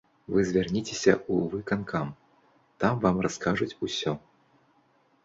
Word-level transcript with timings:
Вы 0.35 0.43
звярніцеся 0.51 1.11
ў 1.31 1.35
выканкам, 1.51 2.07
там 2.85 2.93
вам 3.05 3.21
раскажуць 3.27 3.77
усё. 3.89 4.15